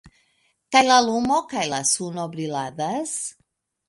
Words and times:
Kaj 0.75 0.79
la 0.85 0.95
lumo 1.07 1.37
kaj 1.51 1.65
la 1.73 1.81
suno 1.89 2.25
briladas? 2.37 3.13